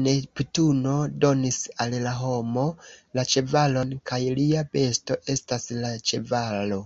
[0.00, 0.96] Neptuno
[1.26, 1.56] donis
[1.86, 2.66] al la homo
[3.22, 6.84] la ĉevalon, kaj lia besto estas la ĉevalo.